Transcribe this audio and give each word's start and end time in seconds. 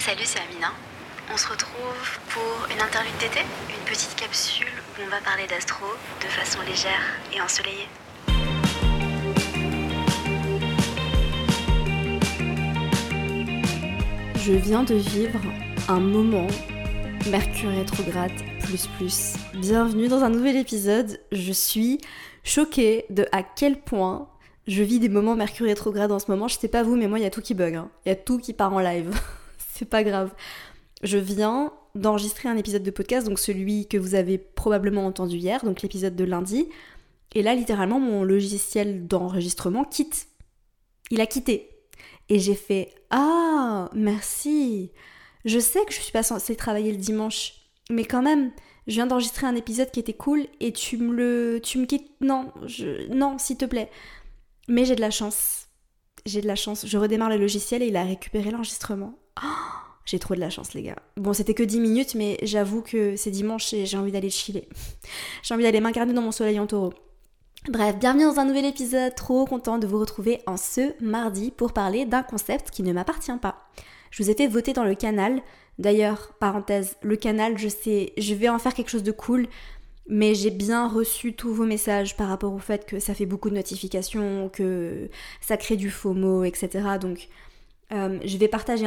Salut, 0.00 0.22
c'est 0.24 0.38
Amina. 0.40 0.72
On 1.30 1.36
se 1.36 1.46
retrouve 1.46 2.18
pour 2.30 2.66
une 2.74 2.80
interview 2.80 3.12
d'été, 3.20 3.40
une 3.68 3.84
petite 3.84 4.16
capsule 4.16 4.66
où 4.98 5.02
on 5.06 5.10
va 5.10 5.20
parler 5.20 5.46
d'astro 5.46 5.84
de 6.22 6.26
façon 6.26 6.58
légère 6.62 7.02
et 7.34 7.40
ensoleillée. 7.42 7.86
Je 14.36 14.52
viens 14.52 14.84
de 14.84 14.94
vivre 14.94 15.38
un 15.88 16.00
moment 16.00 16.46
Mercure 17.30 17.70
rétrograde 17.70 18.32
plus 18.64 18.86
plus. 18.96 19.34
Bienvenue 19.54 20.08
dans 20.08 20.24
un 20.24 20.30
nouvel 20.30 20.56
épisode. 20.56 21.20
Je 21.30 21.52
suis 21.52 22.00
choquée 22.42 23.04
de 23.10 23.26
à 23.32 23.42
quel 23.42 23.78
point 23.82 24.28
je 24.66 24.82
vis 24.82 24.98
des 24.98 25.10
moments 25.10 25.36
Mercure 25.36 25.66
rétrograde 25.66 26.10
en 26.10 26.18
ce 26.18 26.30
moment. 26.30 26.48
Je 26.48 26.56
sais 26.58 26.68
pas 26.68 26.82
vous, 26.82 26.96
mais 26.96 27.06
moi 27.06 27.18
il 27.18 27.22
y 27.22 27.26
a 27.26 27.30
tout 27.30 27.42
qui 27.42 27.52
bug. 27.52 27.74
hein. 27.74 27.90
Il 28.06 28.08
y 28.08 28.12
a 28.12 28.16
tout 28.16 28.38
qui 28.38 28.54
part 28.54 28.72
en 28.72 28.80
live. 28.80 29.10
C'est 29.80 29.86
pas 29.86 30.04
grave. 30.04 30.34
Je 31.02 31.16
viens 31.16 31.72
d'enregistrer 31.94 32.50
un 32.50 32.58
épisode 32.58 32.82
de 32.82 32.90
podcast, 32.90 33.26
donc 33.26 33.38
celui 33.38 33.88
que 33.88 33.96
vous 33.96 34.14
avez 34.14 34.36
probablement 34.36 35.06
entendu 35.06 35.38
hier, 35.38 35.64
donc 35.64 35.80
l'épisode 35.80 36.14
de 36.14 36.24
lundi. 36.24 36.68
Et 37.34 37.42
là, 37.42 37.54
littéralement, 37.54 37.98
mon 37.98 38.22
logiciel 38.22 39.06
d'enregistrement 39.06 39.84
quitte. 39.84 40.28
Il 41.10 41.22
a 41.22 41.26
quitté. 41.26 41.70
Et 42.28 42.38
j'ai 42.38 42.54
fait 42.54 42.92
Ah, 43.08 43.88
merci. 43.94 44.92
Je 45.46 45.58
sais 45.58 45.82
que 45.86 45.94
je 45.94 46.00
suis 46.00 46.12
pas 46.12 46.22
censée 46.22 46.56
travailler 46.56 46.92
le 46.92 46.98
dimanche, 46.98 47.54
mais 47.88 48.04
quand 48.04 48.20
même, 48.20 48.52
je 48.86 48.96
viens 48.96 49.06
d'enregistrer 49.06 49.46
un 49.46 49.56
épisode 49.56 49.90
qui 49.90 50.00
était 50.00 50.12
cool 50.12 50.46
et 50.60 50.74
tu 50.74 50.98
me 50.98 51.14
le. 51.14 51.60
Tu 51.62 51.78
me 51.78 51.86
quittes. 51.86 52.20
Non, 52.20 52.52
je... 52.66 53.10
non, 53.14 53.38
s'il 53.38 53.56
te 53.56 53.64
plaît. 53.64 53.90
Mais 54.68 54.84
j'ai 54.84 54.94
de 54.94 55.00
la 55.00 55.10
chance. 55.10 55.68
J'ai 56.26 56.42
de 56.42 56.46
la 56.46 56.54
chance. 56.54 56.84
Je 56.86 56.98
redémarre 56.98 57.30
le 57.30 57.38
logiciel 57.38 57.82
et 57.82 57.86
il 57.86 57.96
a 57.96 58.04
récupéré 58.04 58.50
l'enregistrement. 58.50 59.14
J'ai 60.06 60.18
trop 60.18 60.34
de 60.34 60.40
la 60.40 60.50
chance, 60.50 60.74
les 60.74 60.82
gars. 60.82 60.96
Bon, 61.16 61.32
c'était 61.32 61.54
que 61.54 61.62
10 61.62 61.78
minutes, 61.78 62.14
mais 62.16 62.38
j'avoue 62.42 62.82
que 62.82 63.14
c'est 63.16 63.30
dimanche 63.30 63.72
et 63.72 63.86
j'ai 63.86 63.96
envie 63.96 64.10
d'aller 64.10 64.30
chiller. 64.30 64.68
j'ai 65.42 65.54
envie 65.54 65.62
d'aller 65.62 65.80
m'incarner 65.80 66.12
dans 66.12 66.22
mon 66.22 66.32
soleil 66.32 66.58
en 66.58 66.66
taureau. 66.66 66.92
Bref, 67.68 67.96
bienvenue 67.98 68.24
dans 68.24 68.40
un 68.40 68.46
nouvel 68.46 68.64
épisode. 68.64 69.14
Trop 69.14 69.44
content 69.44 69.78
de 69.78 69.86
vous 69.86 69.98
retrouver 70.00 70.40
en 70.46 70.56
ce 70.56 70.94
mardi 71.04 71.50
pour 71.50 71.72
parler 71.72 72.06
d'un 72.06 72.22
concept 72.22 72.70
qui 72.70 72.82
ne 72.82 72.92
m'appartient 72.92 73.36
pas. 73.40 73.68
Je 74.10 74.22
vous 74.22 74.30
ai 74.30 74.34
fait 74.34 74.46
voter 74.46 74.72
dans 74.72 74.84
le 74.84 74.94
canal. 74.94 75.42
D'ailleurs, 75.78 76.32
parenthèse, 76.40 76.96
le 77.02 77.16
canal, 77.16 77.58
je 77.58 77.68
sais, 77.68 78.12
je 78.18 78.34
vais 78.34 78.48
en 78.48 78.58
faire 78.58 78.74
quelque 78.74 78.90
chose 78.90 79.02
de 79.02 79.12
cool, 79.12 79.46
mais 80.08 80.34
j'ai 80.34 80.50
bien 80.50 80.88
reçu 80.88 81.34
tous 81.34 81.54
vos 81.54 81.64
messages 81.64 82.16
par 82.16 82.28
rapport 82.28 82.52
au 82.52 82.58
fait 82.58 82.84
que 82.84 82.98
ça 82.98 83.14
fait 83.14 83.26
beaucoup 83.26 83.50
de 83.50 83.54
notifications, 83.54 84.48
que 84.48 85.08
ça 85.40 85.56
crée 85.56 85.76
du 85.76 85.90
FOMO, 85.90 86.44
etc. 86.44 86.98
Donc, 87.00 87.28
euh, 87.92 88.18
je 88.24 88.36
vais 88.36 88.48
partager 88.48 88.86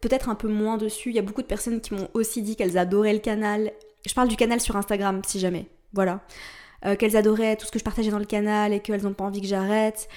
peut-être 0.00 0.26
peut 0.26 0.30
un 0.30 0.34
peu 0.34 0.48
moins 0.48 0.76
dessus. 0.76 1.10
Il 1.10 1.16
y 1.16 1.18
a 1.18 1.22
beaucoup 1.22 1.42
de 1.42 1.46
personnes 1.46 1.80
qui 1.80 1.94
m'ont 1.94 2.08
aussi 2.14 2.42
dit 2.42 2.56
qu'elles 2.56 2.78
adoraient 2.78 3.12
le 3.12 3.18
canal. 3.18 3.72
Je 4.06 4.14
parle 4.14 4.28
du 4.28 4.36
canal 4.36 4.60
sur 4.60 4.76
Instagram, 4.76 5.22
si 5.26 5.40
jamais. 5.40 5.66
Voilà. 5.92 6.20
Euh, 6.84 6.96
qu'elles 6.96 7.16
adoraient 7.16 7.56
tout 7.56 7.66
ce 7.66 7.72
que 7.72 7.78
je 7.78 7.84
partageais 7.84 8.10
dans 8.10 8.18
le 8.18 8.24
canal 8.24 8.72
et 8.72 8.80
qu'elles 8.80 9.02
n'ont 9.02 9.14
pas 9.14 9.24
envie 9.24 9.40
que 9.40 9.46
j'arrête. 9.46 10.08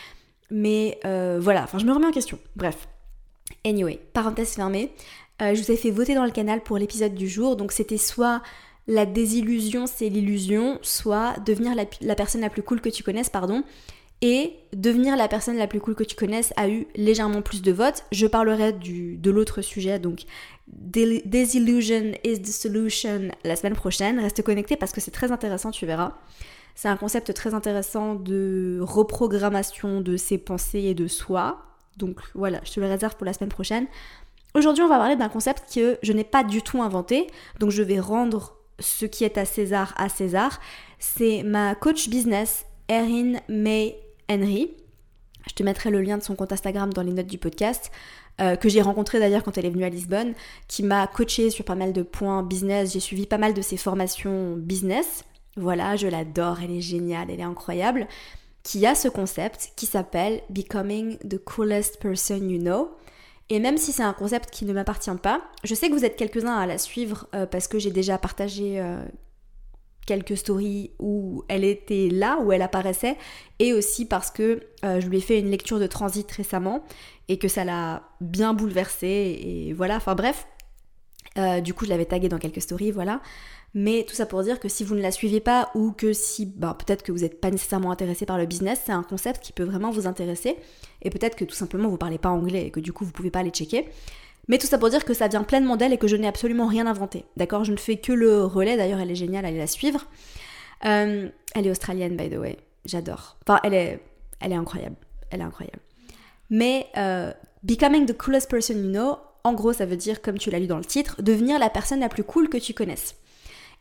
Mais 0.52 1.00
euh, 1.06 1.40
voilà, 1.42 1.64
enfin, 1.64 1.78
je 1.78 1.86
me 1.86 1.94
remets 1.94 2.08
en 2.08 2.12
question. 2.12 2.40
Bref. 2.56 2.88
Anyway, 3.66 4.00
parenthèse 4.14 4.54
fermée. 4.54 4.92
Je 5.40 5.62
vous 5.62 5.72
ai 5.72 5.78
fait 5.78 5.92
voter 5.92 6.16
dans 6.16 6.26
le 6.26 6.32
canal 6.32 6.62
pour 6.62 6.78
l'épisode 6.80 7.14
du 7.14 7.30
jour. 7.30 7.56
Donc, 7.56 7.72
c'était 7.72 7.98
soit 7.98 8.42
la 8.88 9.06
désillusion, 9.06 9.86
c'est 9.86 10.10
l'illusion, 10.10 10.80
soit 10.82 11.36
devenir 11.46 11.76
la, 11.76 11.86
la, 12.02 12.16
personne 12.16 12.42
la 12.42 12.50
plus 12.50 12.64
cool 12.64 12.82
que 12.82 12.90
tu 12.90 13.04
connaisses, 13.04 13.30
pardon. 13.30 13.64
Et 14.22 14.56
devenir 14.74 15.16
la 15.16 15.28
personne 15.28 15.58
la 15.58 15.68
plus 15.68 15.80
cool 15.80 15.94
que 15.94 16.04
tu 16.04 16.16
connaisses 16.16 16.52
a 16.58 16.70
eu 16.70 16.88
légèrement 16.96 17.44
plus 17.44 17.62
de 17.62 17.72
votes. 17.72 18.04
Je 18.12 18.26
parlerai 18.26 18.74
du, 18.74 19.18
de 19.18 19.30
l'autre 19.30 19.62
sujet, 19.62 20.00
donc 20.00 20.26
Desillusion 20.68 22.14
is 22.24 22.42
the 22.42 22.48
solution 22.48 23.30
la 23.44 23.56
semaine 23.56 23.76
prochaine. 23.76 24.20
Reste 24.20 24.42
connecté 24.42 24.76
parce 24.76 24.92
que 24.92 25.02
c'est 25.02 25.12
très 25.12 25.32
intéressant, 25.32 25.72
tu 25.72 25.86
verras. 25.86 26.14
C'est 26.76 26.90
un 26.90 26.98
concept 26.98 27.34
très 27.34 27.54
intéressant 27.54 28.16
de 28.16 28.80
reprogrammation 28.82 30.02
de 30.02 30.18
ses 30.18 30.38
pensées 30.38 30.84
et 30.84 30.94
de 30.94 31.08
soi. 31.08 31.64
Donc 31.98 32.20
voilà, 32.36 32.60
je 32.64 32.74
te 32.74 32.80
le 32.80 32.88
réserve 32.88 33.16
pour 33.16 33.26
la 33.26 33.34
semaine 33.34 33.50
prochaine. 33.50 33.88
Aujourd'hui, 34.54 34.84
on 34.84 34.88
va 34.88 34.98
parler 34.98 35.16
d'un 35.16 35.30
concept 35.30 35.74
que 35.74 35.98
je 36.02 36.14
n'ai 36.14 36.24
pas 36.24 36.44
du 36.44 36.62
tout 36.62 36.82
inventé. 36.82 37.28
Donc 37.60 37.70
je 37.70 37.84
vais 37.84 38.00
rendre 38.00 38.58
ce 38.80 39.06
qui 39.06 39.24
est 39.24 39.38
à 39.38 39.46
César 39.46 39.94
à 39.98 40.10
César. 40.10 40.60
C'est 41.00 41.44
ma 41.44 41.76
coach 41.76 42.10
business, 42.10 42.66
Erin 42.90 43.40
May 43.48 43.96
Henry. 44.30 44.72
Je 45.48 45.54
te 45.54 45.64
mettrai 45.64 45.92
le 45.92 46.02
lien 46.02 46.18
de 46.18 46.24
son 46.24 46.36
compte 46.36 46.52
Instagram 46.52 46.94
dans 46.94 47.04
les 47.04 47.14
notes 47.14 47.28
du 47.28 47.38
podcast. 47.38 47.92
Euh, 48.40 48.56
que 48.56 48.70
j'ai 48.70 48.82
rencontré 48.82 49.20
d'ailleurs 49.20 49.44
quand 49.44 49.58
elle 49.58 49.66
est 49.66 49.72
venue 49.72 49.84
à 49.84 49.90
Lisbonne, 49.90 50.36
qui 50.68 50.84
m'a 50.84 51.08
coaché 51.08 51.50
sur 51.50 51.66
pas 51.66 51.74
mal 51.74 51.92
de 51.92 52.04
points 52.04 52.44
business. 52.44 52.94
J'ai 52.94 53.00
suivi 53.00 53.26
pas 53.26 53.40
mal 53.40 53.54
de 53.54 53.62
ses 53.62 53.78
formations 53.78 54.56
business. 54.56 55.24
Voilà, 55.56 55.96
je 55.96 56.08
l'adore, 56.08 56.60
elle 56.64 56.72
est 56.72 56.82
géniale, 56.82 57.32
elle 57.32 57.40
est 57.40 57.44
incroyable. 57.44 58.08
Qui 58.62 58.86
a 58.86 58.94
ce 58.94 59.08
concept 59.08 59.72
qui 59.76 59.88
s'appelle 59.88 60.42
Becoming 60.50 61.18
the 61.20 61.44
coolest 61.44 62.00
person 62.00 62.48
you 62.48 62.60
know. 62.60 62.92
Et 63.50 63.60
même 63.60 63.78
si 63.78 63.92
c'est 63.92 64.04
un 64.04 64.14
concept 64.14 64.52
qui 64.52 64.66
ne 64.66 64.74
m'appartient 64.74 65.10
pas, 65.24 65.42
je 65.64 65.74
sais 65.74 65.90
que 65.90 65.94
vous 65.94 66.06
êtes 66.06 66.18
quelques-uns 66.18 66.58
à 66.58 66.66
la 66.68 66.78
suivre 66.78 67.28
euh, 67.34 67.46
parce 67.46 67.68
que 67.68 67.80
j'ai 67.80 67.92
déjà 67.92 68.18
partagé 68.18 68.80
euh, 68.80 69.04
quelques 70.08 70.38
stories 70.38 70.90
où 70.98 71.44
elle 71.50 71.64
était 71.64 72.10
là, 72.12 72.40
où 72.42 72.52
elle 72.52 72.64
apparaissait, 72.64 73.18
et 73.60 73.74
aussi 73.74 74.06
parce 74.06 74.32
que 74.32 74.62
euh, 74.84 75.00
je 75.00 75.08
lui 75.08 75.18
ai 75.18 75.22
fait 75.22 75.40
une 75.40 75.52
lecture 75.52 75.80
de 75.80 75.86
transit 75.86 76.30
récemment 76.32 76.84
et 77.28 77.38
que 77.38 77.48
ça 77.48 77.64
l'a 77.64 78.10
bien 78.22 78.56
bouleversée. 78.56 79.40
Et 79.44 79.74
voilà, 79.74 79.98
enfin 79.98 80.16
bref. 80.16 80.48
Euh, 81.38 81.62
du 81.62 81.76
coup, 81.76 81.86
je 81.86 81.92
l'avais 81.92 82.06
taguée 82.06 82.30
dans 82.30 82.40
quelques 82.40 82.62
stories, 82.62 82.90
voilà. 82.90 83.22
Mais 83.76 84.06
tout 84.08 84.16
ça 84.16 84.26
pour 84.26 84.42
dire 84.42 84.60
que 84.60 84.70
si 84.70 84.84
vous 84.84 84.96
ne 84.96 85.02
la 85.02 85.12
suivez 85.12 85.40
pas 85.40 85.70
ou 85.76 85.92
que 85.92 86.14
si, 86.14 86.48
bah, 86.48 86.76
peut-être 86.80 87.04
que 87.04 87.12
vous 87.12 87.20
n'êtes 87.20 87.40
pas 87.40 87.52
nécessairement 87.52 87.92
intéressé 87.92 88.26
par 88.26 88.38
le 88.38 88.48
business, 88.48 88.82
c'est 88.86 88.92
un 88.92 89.04
concept 89.04 89.44
qui 89.44 89.52
peut 89.52 89.66
vraiment 89.66 89.92
vous 89.92 90.08
intéresser. 90.08 90.56
Et 91.04 91.12
peut-être 91.12 91.36
que 91.36 91.46
tout 91.46 91.54
simplement 91.54 91.90
vous 91.90 91.98
parlez 91.98 92.18
pas 92.18 92.30
anglais 92.30 92.68
et 92.68 92.72
que 92.72 92.80
du 92.80 92.92
coup 92.92 93.06
vous 93.06 93.12
pouvez 93.12 93.30
pas 93.30 93.40
aller 93.40 93.52
checker. 93.52 93.88
Mais 94.48 94.58
tout 94.58 94.68
ça 94.68 94.78
pour 94.78 94.90
dire 94.90 95.04
que 95.04 95.14
ça 95.14 95.28
vient 95.28 95.44
pleinement 95.44 95.76
d'elle 95.76 95.94
et 95.94 95.98
que 95.98 96.08
je 96.08 96.16
n'ai 96.16 96.28
absolument 96.28 96.68
rien 96.68 96.88
inventé. 96.88 97.26
D'accord 97.36 97.64
Je 97.64 97.72
ne 97.72 97.78
fais 97.78 97.98
que 97.98 98.14
le 98.14 98.46
relais, 98.46 98.78
d'ailleurs 98.78 99.00
elle 99.00 99.12
est 99.12 99.16
géniale, 99.16 99.46
allez 99.46 99.58
la 99.58 99.68
suivre. 99.68 100.06
Euh, 100.86 101.30
elle 101.54 101.68
est 101.68 101.72
australienne, 101.72 102.16
by 102.16 102.30
the 102.30 102.38
way. 102.38 102.58
J'adore. 102.86 103.38
Enfin, 103.46 103.60
elle 103.64 103.74
est, 103.74 104.00
incroyable. 104.54 104.96
Elle 105.30 105.42
est 105.42 105.44
incroyable. 105.44 105.80
Mais 106.50 106.88
euh, 106.98 107.34
becoming 107.64 108.06
the 108.06 108.16
coolest 108.16 108.50
person 108.50 108.76
you 108.76 108.90
know, 108.90 109.18
en 109.44 109.54
gros, 109.54 109.74
ça 109.74 109.86
veut 109.86 109.98
dire, 109.98 110.22
comme 110.22 110.38
tu 110.38 110.50
l'as 110.50 110.60
lu 110.60 110.68
dans 110.68 110.78
le 110.78 110.86
titre, 110.86 111.22
devenir 111.22 111.60
la 111.60 111.70
personne 111.70 112.00
la 112.00 112.10
plus 112.10 112.24
cool 112.24 112.50
que 112.50 112.58
tu 112.58 112.74
connaisses. 112.74 113.16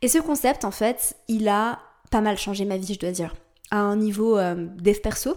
Et 0.02 0.08
ce 0.08 0.18
concept, 0.18 0.64
en 0.64 0.70
fait, 0.70 1.16
il 1.28 1.48
a 1.48 1.80
pas 2.10 2.20
mal 2.20 2.36
changé 2.36 2.64
ma 2.64 2.76
vie, 2.76 2.94
je 2.94 2.98
dois 2.98 3.10
dire, 3.10 3.34
à 3.70 3.78
un 3.78 3.96
niveau 3.96 4.38
euh, 4.38 4.66
perso. 5.02 5.36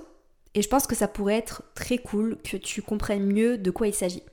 Et 0.56 0.61
je 0.61 0.67
pense 0.67 0.88
que 0.88 0.96
ça 0.96 1.07
pourrait 1.07 1.38
être 1.38 1.63
très 1.75 1.97
cool 1.97 2.38
que 2.44 2.57
tu 2.57 2.81
comprennes 2.81 3.25
mieux 3.25 3.57
de 3.57 3.72
quoi 3.72 3.88
il 3.88 3.94
s'agit. 3.94 4.23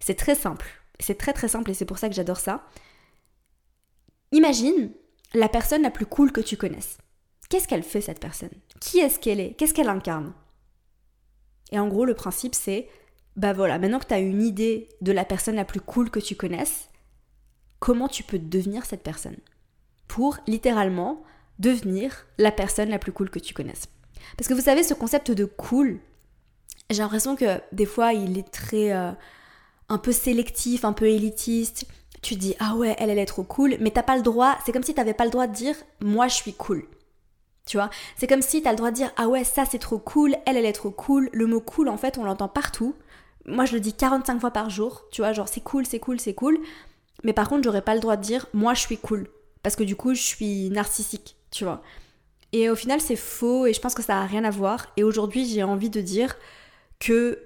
C'est 0.00 0.14
très 0.14 0.34
simple. 0.34 0.66
C'est 1.00 1.18
très 1.18 1.32
très 1.32 1.48
simple 1.48 1.70
et 1.70 1.74
c'est 1.74 1.84
pour 1.84 1.98
ça 1.98 2.08
que 2.08 2.14
j'adore 2.14 2.40
ça. 2.40 2.66
Imagine 4.32 4.90
la 5.34 5.48
personne 5.48 5.82
la 5.82 5.90
plus 5.90 6.06
cool 6.06 6.32
que 6.32 6.40
tu 6.40 6.56
connaisses. 6.56 6.98
Qu'est-ce 7.48 7.68
qu'elle 7.68 7.82
fait 7.82 8.00
cette 8.00 8.20
personne? 8.20 8.50
Qui 8.80 8.98
est-ce 8.98 9.18
qu'elle 9.18 9.40
est? 9.40 9.54
Qu'est-ce 9.54 9.74
qu'elle 9.74 9.88
incarne? 9.88 10.32
Et 11.72 11.78
en 11.78 11.88
gros, 11.88 12.04
le 12.04 12.14
principe 12.14 12.54
c'est 12.54 12.88
bah 13.36 13.52
voilà, 13.52 13.78
maintenant 13.78 13.98
que 13.98 14.06
tu 14.06 14.14
as 14.14 14.18
une 14.18 14.42
idée 14.42 14.88
de 15.02 15.12
la 15.12 15.24
personne 15.24 15.56
la 15.56 15.66
plus 15.66 15.80
cool 15.80 16.10
que 16.10 16.20
tu 16.20 16.34
connaisses, 16.36 16.88
comment 17.80 18.08
tu 18.08 18.22
peux 18.22 18.38
devenir 18.38 18.86
cette 18.86 19.02
personne? 19.02 19.36
Pour 20.08 20.38
littéralement 20.46 21.22
devenir 21.58 22.26
la 22.38 22.50
personne 22.50 22.88
la 22.88 22.98
plus 22.98 23.12
cool 23.12 23.28
que 23.28 23.38
tu 23.38 23.52
connaisses. 23.52 23.88
Parce 24.36 24.48
que 24.48 24.54
vous 24.54 24.62
savez, 24.62 24.82
ce 24.82 24.94
concept 24.94 25.30
de 25.30 25.44
cool, 25.44 26.00
j'ai 26.88 27.02
l'impression 27.02 27.36
que 27.36 27.60
des 27.72 27.86
fois 27.86 28.12
il 28.14 28.38
est 28.38 28.50
très. 28.50 28.92
Euh, 28.92 29.12
un 29.88 29.98
peu 29.98 30.12
sélectif, 30.12 30.84
un 30.84 30.92
peu 30.92 31.08
élitiste. 31.08 31.86
Tu 32.22 32.34
dis, 32.34 32.54
ah 32.58 32.74
ouais, 32.74 32.96
elle, 32.98 33.10
elle 33.10 33.18
est 33.18 33.26
trop 33.26 33.44
cool, 33.44 33.76
mais 33.80 33.90
t'as 33.90 34.02
pas 34.02 34.16
le 34.16 34.22
droit, 34.22 34.58
c'est 34.64 34.72
comme 34.72 34.82
si 34.82 34.94
t'avais 34.94 35.14
pas 35.14 35.24
le 35.24 35.30
droit 35.30 35.46
de 35.46 35.54
dire, 35.54 35.76
moi 36.00 36.28
je 36.28 36.34
suis 36.34 36.54
cool. 36.54 36.86
Tu 37.66 37.76
vois? 37.76 37.90
C'est 38.16 38.26
comme 38.26 38.42
si 38.42 38.62
t'as 38.62 38.70
le 38.70 38.76
droit 38.76 38.90
de 38.90 38.96
dire, 38.96 39.12
ah 39.16 39.28
ouais, 39.28 39.44
ça 39.44 39.64
c'est 39.64 39.78
trop 39.78 39.98
cool, 39.98 40.36
elle, 40.46 40.56
elle 40.56 40.64
est 40.64 40.72
trop 40.72 40.90
cool. 40.90 41.28
Le 41.32 41.46
mot 41.46 41.60
cool, 41.60 41.88
en 41.88 41.96
fait, 41.96 42.16
on 42.18 42.24
l'entend 42.24 42.48
partout. 42.48 42.94
Moi, 43.44 43.64
je 43.64 43.74
le 43.74 43.80
dis 43.80 43.92
45 43.92 44.40
fois 44.40 44.50
par 44.50 44.70
jour, 44.70 45.04
tu 45.12 45.20
vois, 45.20 45.32
genre 45.32 45.48
c'est 45.48 45.60
cool, 45.60 45.86
c'est 45.86 46.00
cool, 46.00 46.18
c'est 46.18 46.34
cool. 46.34 46.58
Mais 47.22 47.32
par 47.32 47.48
contre, 47.48 47.64
j'aurais 47.64 47.82
pas 47.82 47.94
le 47.94 48.00
droit 48.00 48.16
de 48.16 48.22
dire, 48.22 48.46
moi 48.52 48.74
je 48.74 48.80
suis 48.80 48.98
cool. 48.98 49.28
Parce 49.62 49.76
que 49.76 49.84
du 49.84 49.96
coup, 49.96 50.14
je 50.14 50.22
suis 50.22 50.70
narcissique, 50.70 51.36
tu 51.50 51.64
vois? 51.64 51.82
Et 52.52 52.70
au 52.70 52.76
final, 52.76 53.00
c'est 53.00 53.16
faux 53.16 53.66
et 53.66 53.72
je 53.72 53.80
pense 53.80 53.94
que 53.94 54.02
ça 54.02 54.18
a 54.18 54.26
rien 54.26 54.44
à 54.44 54.50
voir. 54.50 54.86
Et 54.96 55.04
aujourd'hui, 55.04 55.44
j'ai 55.46 55.62
envie 55.62 55.90
de 55.90 56.00
dire 56.00 56.36
que 57.00 57.40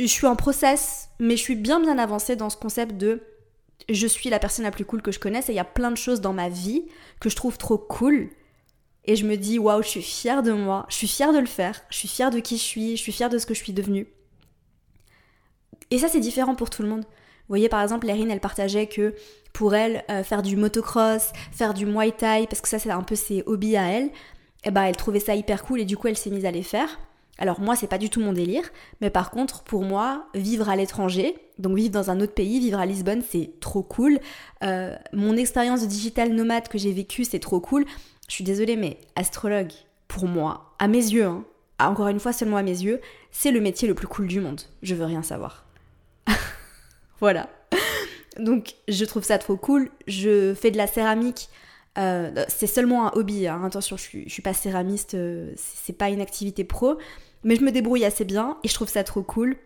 je 0.00 0.06
suis 0.06 0.26
en 0.26 0.36
process, 0.36 1.08
mais 1.18 1.36
je 1.36 1.42
suis 1.42 1.56
bien 1.56 1.80
bien 1.80 1.98
avancée 1.98 2.36
dans 2.36 2.50
ce 2.50 2.56
concept 2.56 2.96
de 2.96 3.22
je 3.88 4.06
suis 4.06 4.30
la 4.30 4.38
personne 4.38 4.64
la 4.64 4.70
plus 4.70 4.84
cool 4.84 5.02
que 5.02 5.12
je 5.12 5.18
connaisse 5.18 5.48
et 5.48 5.52
il 5.52 5.56
y 5.56 5.60
a 5.60 5.64
plein 5.64 5.90
de 5.90 5.96
choses 5.96 6.20
dans 6.20 6.32
ma 6.32 6.48
vie 6.48 6.84
que 7.20 7.28
je 7.28 7.36
trouve 7.36 7.58
trop 7.58 7.78
cool. 7.78 8.30
Et 9.04 9.16
je 9.16 9.26
me 9.26 9.36
dis, 9.36 9.58
waouh, 9.58 9.82
je 9.82 9.88
suis 9.88 10.02
fière 10.02 10.42
de 10.42 10.52
moi, 10.52 10.86
je 10.88 10.94
suis 10.94 11.08
fière 11.08 11.32
de 11.32 11.38
le 11.38 11.46
faire, 11.46 11.82
je 11.90 11.98
suis 11.98 12.08
fière 12.08 12.30
de 12.30 12.40
qui 12.40 12.56
je 12.56 12.62
suis, 12.62 12.96
je 12.96 13.02
suis 13.02 13.12
fière 13.12 13.28
de 13.28 13.36
ce 13.36 13.44
que 13.44 13.52
je 13.52 13.62
suis 13.62 13.74
devenue. 13.74 14.08
Et 15.90 15.98
ça, 15.98 16.08
c'est 16.08 16.20
différent 16.20 16.54
pour 16.54 16.70
tout 16.70 16.82
le 16.82 16.88
monde. 16.88 17.04
voyez, 17.48 17.68
par 17.68 17.82
exemple, 17.82 18.08
Erin, 18.08 18.30
elle 18.30 18.40
partageait 18.40 18.86
que 18.86 19.14
pour 19.52 19.74
elle, 19.74 20.04
euh, 20.10 20.24
faire 20.24 20.42
du 20.42 20.56
motocross, 20.56 21.32
faire 21.52 21.74
du 21.74 21.84
muay 21.84 22.12
thai, 22.12 22.46
parce 22.48 22.62
que 22.62 22.68
ça, 22.68 22.78
c'est 22.78 22.90
un 22.90 23.02
peu 23.02 23.14
ses 23.14 23.42
hobbies 23.44 23.76
à 23.76 23.90
elle, 23.90 24.10
eh 24.64 24.70
ben, 24.70 24.84
elle 24.84 24.96
trouvait 24.96 25.20
ça 25.20 25.34
hyper 25.34 25.64
cool 25.64 25.80
et 25.80 25.84
du 25.84 25.98
coup, 25.98 26.08
elle 26.08 26.16
s'est 26.16 26.30
mise 26.30 26.46
à 26.46 26.50
les 26.50 26.62
faire. 26.62 26.98
Alors 27.38 27.60
moi, 27.60 27.74
c'est 27.74 27.88
pas 27.88 27.98
du 27.98 28.10
tout 28.10 28.20
mon 28.20 28.32
délire, 28.32 28.64
mais 29.00 29.10
par 29.10 29.30
contre, 29.30 29.62
pour 29.64 29.82
moi, 29.82 30.26
vivre 30.34 30.68
à 30.68 30.76
l'étranger, 30.76 31.36
donc 31.58 31.76
vivre 31.76 31.90
dans 31.90 32.10
un 32.10 32.20
autre 32.20 32.34
pays, 32.34 32.60
vivre 32.60 32.78
à 32.78 32.86
Lisbonne, 32.86 33.22
c'est 33.28 33.58
trop 33.60 33.82
cool. 33.82 34.20
Euh, 34.62 34.94
mon 35.12 35.36
expérience 35.36 35.82
de 35.82 35.86
digital 35.86 36.32
nomade 36.32 36.68
que 36.68 36.78
j'ai 36.78 36.92
vécue, 36.92 37.24
c'est 37.24 37.40
trop 37.40 37.60
cool. 37.60 37.84
Je 38.28 38.34
suis 38.34 38.44
désolée, 38.44 38.76
mais 38.76 38.98
astrologue, 39.16 39.72
pour 40.06 40.26
moi, 40.26 40.74
à 40.78 40.86
mes 40.86 40.98
yeux, 40.98 41.24
hein, 41.24 41.44
encore 41.80 42.08
une 42.08 42.20
fois 42.20 42.32
seulement 42.32 42.56
à 42.56 42.62
mes 42.62 42.82
yeux, 42.82 43.00
c'est 43.30 43.50
le 43.50 43.60
métier 43.60 43.88
le 43.88 43.94
plus 43.94 44.06
cool 44.06 44.28
du 44.28 44.40
monde. 44.40 44.60
Je 44.82 44.94
veux 44.94 45.04
rien 45.04 45.22
savoir. 45.22 45.64
voilà. 47.20 47.48
Donc 48.38 48.74
je 48.88 49.04
trouve 49.04 49.24
ça 49.24 49.38
trop 49.38 49.56
cool. 49.56 49.90
Je 50.06 50.54
fais 50.54 50.70
de 50.70 50.76
la 50.76 50.86
céramique. 50.86 51.48
Euh, 51.98 52.44
c'est 52.48 52.66
seulement 52.66 53.06
un 53.06 53.12
hobby. 53.14 53.46
Hein. 53.46 53.62
Attention, 53.64 53.96
je 53.96 54.02
suis, 54.02 54.30
suis 54.30 54.42
pas 54.42 54.54
céramiste. 54.54 55.14
Euh, 55.14 55.52
c'est 55.56 55.96
pas 55.96 56.10
une 56.10 56.20
activité 56.20 56.64
pro. 56.64 56.98
Mais 57.44 57.56
je 57.56 57.62
me 57.62 57.70
débrouille 57.70 58.04
assez 58.04 58.24
bien 58.24 58.56
et 58.64 58.68
je 58.68 58.74
trouve 58.74 58.88
ça 58.88 59.04
trop 59.04 59.22
cool. 59.22 59.56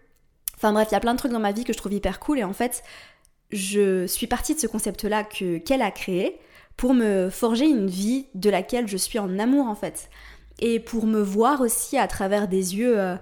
Enfin 0.56 0.72
bref, 0.72 0.88
il 0.90 0.94
y 0.94 0.96
a 0.96 1.00
plein 1.00 1.14
de 1.14 1.18
trucs 1.18 1.32
dans 1.32 1.38
ma 1.38 1.52
vie 1.52 1.64
que 1.64 1.72
je 1.72 1.78
trouve 1.78 1.92
hyper 1.92 2.18
cool. 2.18 2.38
Et 2.40 2.44
en 2.44 2.52
fait, 2.52 2.82
je 3.50 4.06
suis 4.06 4.26
partie 4.26 4.54
de 4.54 4.60
ce 4.60 4.66
concept-là 4.66 5.24
que 5.24 5.58
qu'elle 5.58 5.82
a 5.82 5.90
créé 5.90 6.38
pour 6.76 6.94
me 6.94 7.30
forger 7.30 7.66
une 7.66 7.88
vie 7.88 8.26
de 8.34 8.50
laquelle 8.50 8.88
je 8.88 8.96
suis 8.96 9.18
en 9.18 9.38
amour 9.38 9.66
en 9.66 9.74
fait. 9.74 10.10
Et 10.60 10.80
pour 10.80 11.06
me 11.06 11.20
voir 11.20 11.60
aussi 11.60 11.96
à 11.96 12.08
travers 12.08 12.48
des 12.48 12.76
yeux 12.76 12.98
euh, 12.98 13.16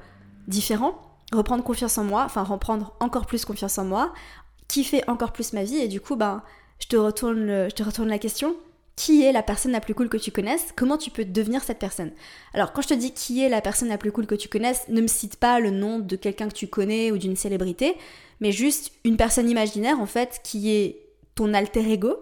différents, 0.49 1.01
reprendre 1.33 1.63
confiance 1.63 1.99
en 1.99 2.05
moi, 2.05 2.23
enfin 2.25 2.43
reprendre 2.43 2.95
encore 3.01 3.27
plus 3.27 3.45
confiance 3.45 3.79
en 3.79 3.85
moi, 3.85 4.13
kiffer 4.69 5.03
encore 5.07 5.33
plus 5.33 5.53
ma 5.53 5.65
vie 5.65 5.79
et 5.79 5.89
du 5.89 6.01
coup 6.01 6.17
ben 6.17 6.43
je 6.81 6.89
te 6.89 6.97
retourne 6.97 7.69
je 7.69 7.75
te 7.75 7.83
retourne 7.83 8.09
la 8.09 8.19
question 8.19 8.57
qui 8.97 9.23
est 9.23 9.33
la 9.33 9.43
personne 9.43 9.73
la 9.73 9.81
plus 9.81 9.95
cool 9.95 10.09
que 10.09 10.17
tu 10.17 10.31
connaisses 10.31 10.73
Comment 10.75 10.97
tu 10.97 11.11
peux 11.11 11.25
devenir 11.25 11.63
cette 11.63 11.79
personne? 11.79 12.13
Alors 12.55 12.73
quand 12.73 12.83
je 12.83 12.89
te 12.89 12.95
dis 12.95 13.13
qui 13.13 13.45
est 13.45 13.49
la 13.49 13.61
personne 13.61 13.89
la 13.89 13.99
plus 13.99 14.11
cool 14.11 14.27
que 14.27 14.35
tu 14.35 14.49
connaisses, 14.49 14.89
ne 14.89 15.03
me 15.03 15.07
cite 15.07 15.37
pas 15.37 15.61
le 15.61 15.71
nom 15.71 15.99
de 15.99 16.17
quelqu'un 16.17 16.49
que 16.49 16.55
tu 16.55 16.67
connais 16.67 17.11
ou 17.13 17.19
d'une 17.19 17.37
célébrité, 17.37 17.95
mais 18.41 18.53
juste 18.53 18.93
une 19.05 19.17
personne 19.19 19.51
imaginaire 19.51 20.01
en 20.01 20.07
fait 20.07 20.41
qui 20.43 20.71
est 20.75 21.07
ton 21.35 21.53
alter 21.53 21.93
ego 21.93 22.17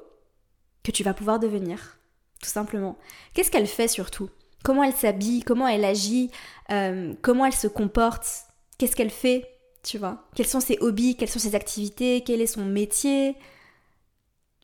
que 0.82 0.90
tu 0.90 1.04
vas 1.04 1.14
pouvoir 1.14 1.38
devenir, 1.38 1.96
tout 2.42 2.50
simplement. 2.50 2.98
Qu'est-ce 3.32 3.50
qu'elle 3.50 3.68
fait 3.68 3.88
surtout? 3.88 4.28
Comment 4.64 4.82
elle 4.82 4.94
s'habille? 4.94 5.42
Comment 5.42 5.68
elle 5.68 5.84
agit? 5.84 6.30
Euh, 6.70 7.14
Comment 7.22 7.46
elle 7.46 7.54
se 7.54 7.68
comporte? 7.68 8.26
Qu'est-ce 8.78 8.96
qu'elle 8.96 9.10
fait? 9.10 9.46
Tu 9.82 9.98
vois? 9.98 10.24
Quels 10.34 10.46
sont 10.46 10.60
ses 10.60 10.78
hobbies? 10.80 11.16
Quelles 11.16 11.28
sont 11.28 11.38
ses 11.38 11.54
activités? 11.54 12.22
Quel 12.26 12.40
est 12.40 12.46
son 12.46 12.64
métier? 12.64 13.36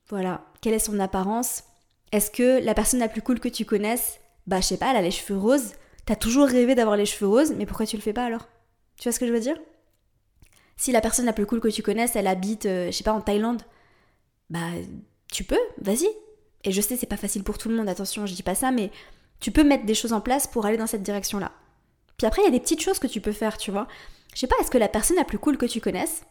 Voilà. 0.08 0.44
Quelle 0.60 0.74
est 0.74 0.78
son 0.78 0.98
apparence? 0.98 1.62
Est-ce 2.12 2.30
que 2.30 2.62
la 2.64 2.74
personne 2.74 3.00
la 3.00 3.08
plus 3.08 3.22
cool 3.22 3.40
que 3.40 3.48
tu 3.48 3.64
connaisses, 3.64 4.20
bah 4.46 4.60
je 4.60 4.66
sais 4.66 4.76
pas, 4.76 4.90
elle 4.90 4.96
a 4.96 5.02
les 5.02 5.10
cheveux 5.10 5.38
roses 5.38 5.72
T'as 6.06 6.16
toujours 6.16 6.48
rêvé 6.48 6.74
d'avoir 6.74 6.96
les 6.96 7.06
cheveux 7.06 7.28
roses, 7.28 7.52
mais 7.56 7.66
pourquoi 7.66 7.86
tu 7.86 7.96
le 7.96 8.02
fais 8.02 8.12
pas 8.12 8.24
alors? 8.24 8.48
Tu 8.96 9.04
vois 9.04 9.12
ce 9.12 9.20
que 9.20 9.26
je 9.26 9.32
veux 9.32 9.40
dire? 9.40 9.56
Si 10.76 10.92
la 10.92 11.00
personne 11.00 11.26
la 11.26 11.32
plus 11.32 11.46
cool 11.46 11.60
que 11.60 11.68
tu 11.68 11.82
connaisses, 11.82 12.16
elle 12.16 12.26
habite, 12.26 12.66
euh, 12.66 12.86
je 12.86 12.90
sais 12.90 13.04
pas, 13.04 13.12
en 13.12 13.20
Thaïlande, 13.20 13.62
bah 14.48 14.70
tu 15.30 15.44
peux, 15.44 15.60
vas-y. 15.80 16.08
Et 16.64 16.72
je 16.72 16.80
sais, 16.80 16.96
c'est 16.96 17.06
pas 17.06 17.16
facile 17.16 17.44
pour 17.44 17.58
tout 17.58 17.68
le 17.68 17.76
monde, 17.76 17.88
attention, 17.88 18.26
je 18.26 18.34
dis 18.34 18.42
pas 18.42 18.54
ça, 18.54 18.70
mais 18.70 18.90
tu 19.40 19.50
peux 19.50 19.62
mettre 19.62 19.86
des 19.86 19.94
choses 19.94 20.12
en 20.12 20.20
place 20.20 20.46
pour 20.46 20.66
aller 20.66 20.76
dans 20.76 20.86
cette 20.86 21.02
direction-là. 21.02 21.52
Puis 22.18 22.26
après, 22.26 22.42
il 22.42 22.46
y 22.46 22.48
a 22.48 22.50
des 22.50 22.60
petites 22.60 22.82
choses 22.82 22.98
que 22.98 23.06
tu 23.06 23.20
peux 23.20 23.32
faire, 23.32 23.56
tu 23.56 23.70
vois. 23.70 23.88
Je 24.34 24.40
sais 24.40 24.46
pas, 24.46 24.56
est-ce 24.60 24.70
que 24.70 24.78
la 24.78 24.88
personne 24.88 25.16
la 25.16 25.24
plus 25.24 25.38
cool 25.38 25.56
que 25.56 25.66
tu 25.66 25.80
connaisses, 25.80 26.22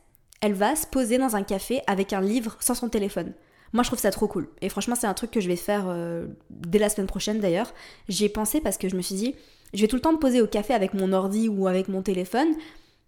elle 0.42 0.54
va 0.54 0.76
se 0.76 0.86
poser 0.86 1.18
dans 1.18 1.36
un 1.36 1.44
café 1.44 1.81
avec 1.88 2.14
un 2.14 2.22
livre 2.22 2.58
sans 2.60 2.76
son 2.76 2.90
téléphone? 2.90 3.34
Moi, 3.74 3.83
je 3.83 3.89
trouve 3.89 4.00
ça 4.00 4.12
trop 4.12 4.27
cool. 4.27 4.50
Et 4.62 4.69
franchement, 4.69 4.95
c'est 4.95 5.07
un 5.07 5.13
truc 5.13 5.31
que 5.31 5.42
je 5.42 5.48
vais 5.48 5.56
faire 5.56 5.86
euh, 5.88 6.25
dès 6.50 6.80
la 6.80 6.89
semaine 6.89 7.07
prochaine 7.07 7.39
d'ailleurs. 7.39 7.74
J'y 8.07 8.25
ai 8.25 8.30
pensé 8.30 8.62
parce 8.62 8.77
que 8.77 8.89
je 8.89 8.95
me 8.95 9.01
suis 9.01 9.16
dit, 9.16 9.36
je 9.74 9.81
vais 9.81 9.88
tout 9.88 9.95
le 9.95 10.01
temps 10.01 10.13
me 10.13 10.18
poser 10.18 10.42
au 10.42 10.48
café 10.48 10.74
avec 10.74 10.94
mon 10.94 11.13
ordi 11.13 11.50
ou 11.50 11.68
avec 11.68 11.88
mon 11.88 12.01
téléphone. 12.01 12.50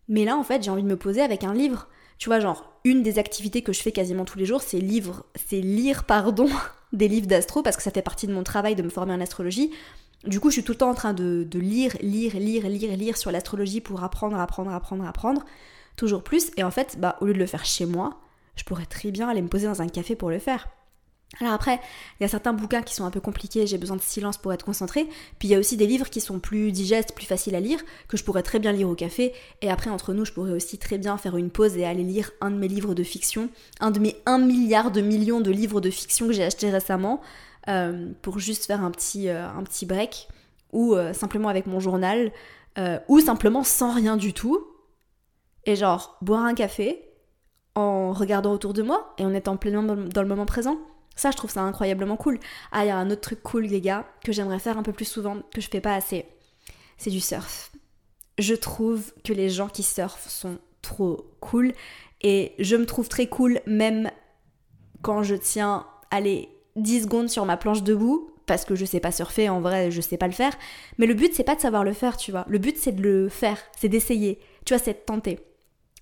Mais 0.08 0.26
là, 0.26 0.36
en 0.38 0.44
fait, 0.44 0.64
j'ai 0.64 0.72
envie 0.72 0.84
de 0.84 0.88
me 0.88 0.98
poser 0.98 1.22
avec 1.22 1.44
un 1.44 1.54
livre. 1.54 1.88
Tu 2.18 2.30
vois, 2.30 2.40
genre, 2.40 2.72
une 2.84 3.02
des 3.02 3.18
activités 3.18 3.64
que 3.64 3.74
je 3.74 3.82
fais 3.82 3.92
quasiment 3.92 4.26
tous 4.26 4.38
les 4.38 4.46
jours, 4.46 4.62
c'est 4.62 4.80
lire, 4.80 5.24
c'est 5.36 5.62
lire, 5.62 6.04
pardon, 6.04 6.48
des 6.94 7.08
livres 7.08 7.28
d'astro 7.28 7.64
parce 7.64 7.78
que 7.78 7.84
ça 7.84 7.92
fait 7.92 8.02
partie 8.04 8.28
de 8.28 8.34
mon 8.34 8.44
travail 8.44 8.76
de 8.76 8.84
me 8.84 8.90
former 8.90 9.14
en 9.14 9.22
astrologie. 9.22 9.72
Du 10.26 10.40
coup, 10.40 10.50
je 10.50 10.56
suis 10.56 10.64
tout 10.64 10.74
le 10.74 10.78
temps 10.78 10.92
en 10.92 10.96
train 10.96 11.14
de, 11.14 11.48
lire, 11.56 11.94
lire, 12.02 12.36
lire, 12.36 12.70
lire, 12.70 12.96
lire 12.96 13.18
sur 13.18 13.32
l'astrologie 13.32 13.82
pour 13.82 14.04
apprendre, 14.04 14.40
apprendre, 14.40 14.72
apprendre, 14.72 15.04
apprendre, 15.04 15.44
toujours 15.96 16.24
plus. 16.24 16.52
Et 16.58 16.64
en 16.64 16.70
fait, 16.70 16.98
bah, 17.00 17.18
au 17.22 17.26
lieu 17.26 17.34
de 17.34 17.40
le 17.40 17.48
faire 17.48 17.66
chez 17.66 17.88
moi, 17.88 18.20
je 18.56 18.64
pourrais 18.64 18.86
très 18.86 19.12
bien 19.12 19.30
aller 19.30 19.42
me 19.42 19.48
poser 19.48 19.68
dans 19.68 19.82
un 19.82 19.88
café 19.88 20.16
pour 20.16 20.30
le 20.30 20.40
faire. 20.40 20.68
Alors 21.40 21.54
après, 21.54 21.80
il 22.20 22.24
y 22.24 22.26
a 22.26 22.28
certains 22.28 22.52
bouquins 22.52 22.82
qui 22.82 22.94
sont 22.94 23.06
un 23.06 23.10
peu 23.10 23.22
compliqués, 23.22 23.66
j'ai 23.66 23.78
besoin 23.78 23.96
de 23.96 24.02
silence 24.02 24.38
pour 24.38 24.52
être 24.52 24.66
concentré, 24.66 25.08
puis 25.40 25.48
il 25.48 25.52
y 25.52 25.56
a 25.56 25.60
aussi 25.60 25.78
des 25.78 25.88
livres 25.88 26.10
qui 26.10 26.20
sont 26.20 26.40
plus 26.40 26.74
digestes, 26.74 27.14
plus 27.16 27.26
faciles 27.26 27.56
à 27.56 27.62
lire, 27.62 27.80
que 28.10 28.18
je 28.18 28.26
pourrais 28.26 28.44
très 28.44 28.60
bien 28.60 28.74
lire 28.74 28.90
au 28.90 28.96
café, 28.96 29.34
et 29.62 29.72
après 29.72 29.90
entre 29.90 30.14
nous, 30.14 30.26
je 30.26 30.34
pourrais 30.34 30.52
aussi 30.52 30.78
très 30.78 30.98
bien 30.98 31.18
faire 31.18 31.38
une 31.38 31.50
pause 31.50 31.78
et 31.78 31.86
aller 31.86 32.04
lire 32.04 32.32
un 32.42 32.52
de 32.52 32.58
mes 32.58 32.68
livres 32.68 32.94
de 32.94 33.04
fiction, 33.04 33.50
un 33.80 33.92
de 33.92 34.00
mes 34.00 34.18
1 34.26 34.40
milliard 34.40 34.92
de 34.92 35.00
millions 35.00 35.40
de 35.40 35.52
livres 35.52 35.80
de 35.80 35.90
fiction 35.90 36.28
que 36.28 36.34
j'ai 36.34 36.44
acheté 36.44 36.70
récemment, 36.70 37.22
euh, 37.70 38.12
pour 38.22 38.40
juste 38.40 38.66
faire 38.66 38.84
un 38.84 38.92
petit, 38.92 39.30
euh, 39.30 39.48
un 39.48 39.64
petit 39.64 39.86
break, 39.86 40.28
ou 40.74 40.96
euh, 40.96 41.14
simplement 41.14 41.48
avec 41.48 41.66
mon 41.66 41.80
journal, 41.80 42.32
ou 43.10 43.20
simplement 43.20 43.64
sans 43.64 43.94
rien 43.94 44.16
du 44.16 44.34
tout, 44.34 44.66
et 45.66 45.76
genre 45.76 46.18
boire 46.22 46.46
un 46.46 46.54
café 46.54 47.11
en 47.76 48.12
regardant 48.12 48.52
autour 48.52 48.74
de 48.74 48.82
moi 48.82 49.14
et 49.18 49.26
en 49.26 49.34
étant 49.34 49.58
pleinement 49.58 49.96
dans 49.96 50.22
le 50.22 50.28
moment 50.28 50.46
présent. 50.46 50.78
Ça, 51.16 51.32
je 51.32 51.38
trouve 51.38 51.52
ça 51.52 51.62
incroyablement 51.62 52.18
cool. 52.18 52.40
Ah, 52.72 52.84
il 52.86 52.88
y 52.88 52.92
a 52.92 52.98
un 52.98 53.10
autre 53.12 53.22
truc 53.22 53.44
cool, 53.44 53.64
les 53.64 53.82
gars, 53.82 54.06
que 54.24 54.32
j'aimerais 54.32 54.60
faire 54.60 54.78
un 54.78 54.84
peu 54.84 54.94
plus 54.94 55.06
souvent, 55.06 55.38
que 55.54 55.62
je 55.62 55.70
fais 55.70 55.82
pas 55.82 55.96
assez. 55.96 56.26
C'est 56.98 57.10
du 57.10 57.20
surf. 57.20 57.72
Je 58.40 58.56
trouve 58.56 59.14
que 59.24 59.34
les 59.34 59.50
gens 59.50 59.68
qui 59.68 59.84
surfent 59.84 60.28
sont 60.30 60.58
trop 60.82 61.26
cool. 61.40 61.74
Et 62.22 62.54
je 62.60 62.76
me 62.76 62.86
trouve 62.86 63.10
très 63.10 63.28
cool 63.28 63.60
même 63.66 64.10
quand 65.02 65.24
je 65.24 65.36
tiens, 65.36 65.86
allez, 66.12 66.50
10 66.76 67.04
secondes 67.04 67.30
sur 67.30 67.46
ma 67.46 67.58
planche 67.58 67.84
debout. 67.84 68.28
Parce 68.48 68.66
que 68.66 68.76
je 68.76 68.84
sais 68.84 69.00
pas 69.00 69.12
surfer, 69.12 69.48
en 69.48 69.62
vrai, 69.62 69.92
je 69.92 70.02
sais 70.02 70.18
pas 70.18 70.28
le 70.28 70.34
faire. 70.34 70.54
Mais 70.98 71.06
le 71.06 71.14
but, 71.14 71.34
c'est 71.34 71.44
pas 71.44 71.56
de 71.56 71.62
savoir 71.62 71.84
le 71.84 71.94
faire, 71.94 72.18
tu 72.18 72.32
vois. 72.32 72.44
Le 72.48 72.58
but, 72.58 72.78
c'est 72.78 72.92
de 72.92 73.02
le 73.02 73.30
faire, 73.30 73.58
c'est 73.80 73.88
d'essayer. 73.88 74.40
Tu 74.66 74.74
vois, 74.74 74.84
c'est 74.84 74.94
de 74.94 75.06
tenter 75.06 75.40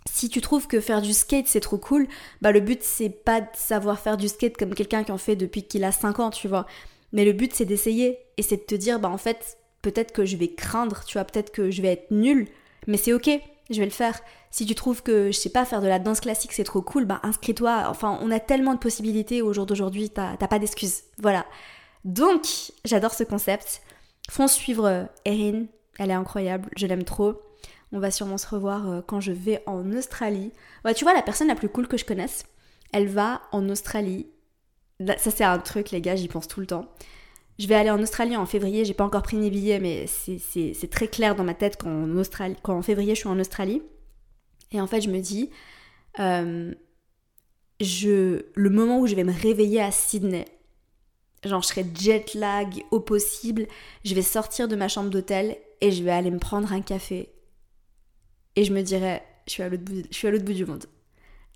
si 0.06 0.30
tu 0.30 0.42
trouves 0.42 0.68
que 0.68 0.80
faire 0.80 1.02
du 1.02 1.14
skate 1.14 1.48
c'est 1.48 1.60
trop 1.60 1.78
cool, 1.78 2.08
bah 2.42 2.52
le 2.52 2.60
but 2.60 2.84
c'est 2.84 3.10
pas 3.10 3.42
de 3.42 3.48
savoir 3.54 4.00
faire 4.00 4.18
du 4.18 4.28
skate 4.28 4.58
comme 4.58 4.74
quelqu'un 4.74 5.04
qui 5.04 5.12
en 5.12 5.18
fait 5.18 5.36
depuis 5.36 5.64
qu'il 5.64 5.84
a 5.84 5.92
5 5.92 6.20
ans, 6.20 6.30
tu 6.30 6.48
vois. 6.48 6.66
Mais 7.12 7.26
le 7.26 7.34
but 7.34 7.54
c'est 7.54 7.66
d'essayer 7.66 8.20
et 8.38 8.42
c'est 8.42 8.58
de 8.58 8.62
te 8.62 8.76
dire 8.76 9.00
bah 9.00 9.10
en 9.10 9.18
fait 9.18 9.58
peut-être 9.82 10.12
que 10.12 10.26
je 10.26 10.38
vais 10.38 10.54
craindre, 10.54 11.04
tu 11.06 11.14
vois, 11.14 11.26
peut-être 11.26 11.52
que 11.52 11.72
je 11.72 11.82
vais 11.82 11.94
être 11.94 12.12
nulle, 12.12 12.48
mais 12.88 12.98
c'est 12.98 13.14
ok, 13.14 13.30
je 13.70 13.80
vais 13.80 13.86
le 13.86 13.92
faire. 13.92 14.20
Si 14.52 14.66
tu 14.66 14.76
trouves 14.76 15.04
que 15.04 15.32
je 15.32 15.38
sais 15.38 15.50
pas 15.52 15.66
faire 15.66 15.82
de 15.82 15.88
la 15.88 16.00
danse 16.00 16.22
classique 16.22 16.54
c'est 16.54 16.64
trop 16.64 16.82
cool, 16.82 17.06
bah 17.06 17.20
inscris-toi. 17.24 17.86
Enfin, 17.88 18.20
on 18.22 18.32
a 18.32 18.40
tellement 18.40 18.74
de 18.74 18.80
possibilités 18.80 19.42
au 19.42 19.54
jour 19.54 19.66
d'aujourd'hui, 19.66 20.10
t'as 20.10 20.36
pas 20.38 20.60
d'excuses. 20.60 21.04
Voilà. 21.20 21.46
Donc, 22.06 22.48
j'adore 22.86 23.14
ce 23.14 23.24
concept. 23.24 23.82
Fonce 24.30 24.54
suivre 24.54 25.08
Erin, 25.26 25.66
elle 25.98 26.12
est 26.12 26.14
incroyable, 26.14 26.70
je 26.76 26.88
l'aime 26.88 27.04
trop. 27.04 27.42
On 27.92 28.00
va 28.00 28.12
sûrement 28.12 28.38
se 28.38 28.48
revoir 28.48 28.90
euh, 28.90 29.02
quand 29.06 29.20
je 29.20 29.32
vais 29.32 29.64
en 29.66 29.92
Australie. 29.94 30.52
Tu 30.96 31.04
vois, 31.04 31.14
la 31.14 31.22
personne 31.22 31.48
la 31.48 31.56
plus 31.56 31.70
cool 31.70 31.88
que 31.88 31.98
je 31.98 32.06
connaisse, 32.06 32.46
elle 32.94 33.08
va 33.08 33.42
en 33.52 33.68
Australie. 33.70 34.28
Ça, 35.18 35.32
c'est 35.32 35.44
un 35.44 35.60
truc, 35.60 35.92
les 35.92 36.02
gars, 36.02 36.16
j'y 36.16 36.28
pense 36.28 36.48
tout 36.48 36.60
le 36.60 36.68
temps. 36.68 36.90
Je 37.58 37.68
vais 37.68 37.76
aller 37.76 37.90
en 37.90 38.02
Australie 38.02 38.38
en 38.38 38.46
février, 38.46 38.86
j'ai 38.86 38.94
pas 38.94 39.04
encore 39.04 39.24
pris 39.24 39.38
mes 39.38 39.50
billets, 39.50 39.80
mais 39.80 40.06
c'est 40.08 40.90
très 40.90 41.08
clair 41.08 41.36
dans 41.36 41.44
ma 41.44 41.54
tête 41.54 41.78
qu'en 41.78 42.08
quand 42.64 42.78
en 42.78 42.82
février 42.82 43.16
je 43.16 43.20
suis 43.20 43.30
en 43.30 43.40
Australie. 43.40 43.82
Et 44.72 44.80
en 44.80 44.88
fait, 44.88 45.02
je 45.02 45.10
me 45.10 45.20
dis, 45.20 45.50
euh, 46.20 46.74
je, 47.82 48.46
le 48.54 48.70
moment 48.70 49.00
où 49.00 49.08
je 49.08 49.16
vais 49.16 49.24
me 49.24 49.34
réveiller 49.34 49.82
à 49.82 49.92
Sydney, 49.92 50.46
genre 51.44 51.62
je 51.62 51.68
serai 51.68 51.86
jet 51.94 52.34
lag 52.34 52.84
au 52.92 53.00
possible, 53.00 53.68
je 54.06 54.16
vais 54.16 54.22
sortir 54.22 54.68
de 54.68 54.76
ma 54.76 54.88
chambre 54.88 55.10
d'hôtel 55.10 55.58
et 55.82 55.92
je 55.92 56.04
vais 56.04 56.12
aller 56.12 56.32
me 56.32 56.40
prendre 56.40 56.72
un 56.72 56.82
café 56.82 57.30
et 58.56 58.64
je 58.64 58.74
me 58.74 58.82
dirais, 58.82 59.24
je 59.48 59.54
suis 59.54 59.64
à 59.64 59.70
l'autre 59.70 60.44
bout, 60.44 60.54
du 60.54 60.66
monde. 60.66 60.86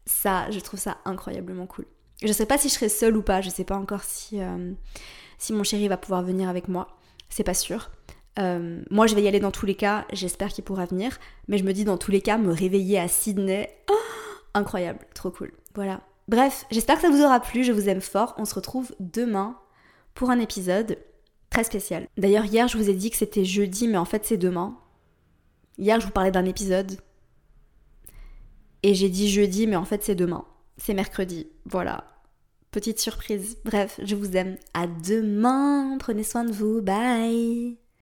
Ça, 0.06 0.50
je 0.52 0.60
trouve 0.60 0.80
ça 0.80 0.98
incroyablement 1.06 1.66
cool. 1.66 1.86
Je 2.22 2.32
sais 2.32 2.46
pas 2.46 2.58
si 2.58 2.70
je 2.70 2.74
serai 2.74 2.90
seule 2.90 3.18
ou 3.18 3.22
pas, 3.22 3.42
je 3.42 3.50
sais 3.50 3.64
pas 3.64 3.76
encore 3.76 4.04
si, 4.04 4.40
euh, 4.40 4.72
si 5.38 5.54
mon 5.54 5.64
chéri 5.64 5.88
va 5.88 5.98
pouvoir 5.98 6.24
venir 6.24 6.50
avec 6.50 6.68
moi, 6.68 6.88
c'est 7.30 7.44
pas 7.44 7.54
sûr. 7.54 7.92
Euh, 8.40 8.82
moi, 8.90 9.08
je 9.08 9.16
vais 9.16 9.22
y 9.22 9.28
aller 9.28 9.40
dans 9.40 9.52
tous 9.52 9.66
les 9.66 9.76
cas, 9.76 10.06
j'espère 10.12 10.50
qu'il 10.50 10.64
pourra 10.64 10.86
venir, 10.86 11.18
mais 11.48 11.58
je 11.58 11.64
me 11.64 11.74
dis 11.74 11.86
dans 11.86 11.98
tous 11.98 12.12
les 12.12 12.22
cas, 12.22 12.38
me 12.38 12.52
réveiller 12.52 13.00
à 13.00 13.08
Sydney, 13.08 13.70
incroyable, 14.54 15.00
trop 15.14 15.32
cool. 15.32 15.52
Voilà. 15.76 16.02
Bref, 16.28 16.66
j'espère 16.72 16.96
que 16.96 17.02
ça 17.02 17.10
vous 17.10 17.24
aura 17.24 17.40
plu, 17.40 17.64
je 17.64 17.72
vous 17.72 17.90
aime 17.90 18.02
fort. 18.02 18.34
On 18.38 18.46
se 18.46 18.56
retrouve 18.56 18.96
demain 19.00 19.58
pour 20.14 20.30
un 20.30 20.40
épisode 20.40 20.98
très 21.50 21.64
spécial. 21.64 22.08
D'ailleurs, 22.18 22.46
hier, 22.46 22.68
je 22.68 22.78
vous 22.78 22.90
ai 22.90 22.94
dit 22.94 23.10
que 23.10 23.18
c'était 23.18 23.46
jeudi, 23.46 23.88
mais 23.88 23.98
en 23.98 24.06
fait, 24.06 24.26
c'est 24.26 24.38
demain. 24.38 24.78
Hier, 25.78 26.00
je 26.00 26.06
vous 26.06 26.12
parlais 26.12 26.32
d'un 26.32 26.46
épisode. 26.46 26.98
Et 28.84 28.94
j'ai 28.94 29.10
dit 29.10 29.30
jeudi, 29.30 29.68
mais 29.68 29.76
en 29.76 29.86
fait, 29.86 30.04
c'est 30.04 30.16
demain. 30.16 30.46
c'est 30.78 30.94
mercredi. 30.94 31.48
Voilà. 31.66 32.04
Petite 32.72 33.00
surprise. 33.00 33.58
Bref, 33.66 34.00
je 34.04 34.16
vous 34.16 34.36
aime. 34.36 34.58
À 34.74 34.88
demain. 34.88 35.98
Prenez 36.00 36.24
soin 36.24 36.44
de 36.44 36.52
vous. 36.52 36.82
Bye. 36.82 37.83